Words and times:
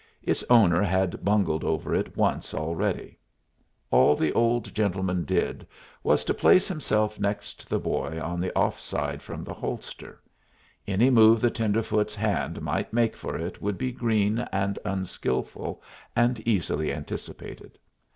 Its 0.23 0.43
owner 0.49 0.81
had 0.81 1.23
bungled 1.23 1.63
over 1.63 1.93
it 1.93 2.17
once 2.17 2.55
already. 2.55 3.19
All 3.91 4.15
the 4.15 4.33
old 4.33 4.73
gentleman 4.73 5.25
did 5.25 5.67
was 6.01 6.23
to 6.23 6.33
place 6.33 6.67
himself 6.67 7.19
next 7.19 7.69
the 7.69 7.77
boy 7.77 8.19
on 8.19 8.39
the 8.39 8.51
off 8.57 8.79
side 8.79 9.21
from 9.21 9.43
the 9.43 9.53
holster; 9.53 10.19
any 10.87 11.11
move 11.11 11.39
the 11.39 11.51
tenderfoot's 11.51 12.15
hand 12.15 12.63
might 12.63 12.91
make 12.91 13.15
for 13.15 13.37
it 13.37 13.61
would 13.61 13.77
be 13.77 13.91
green 13.91 14.39
and 14.51 14.79
unskilful, 14.85 15.83
and 16.15 16.39
easily 16.47 16.91
anticipated. 16.91 17.77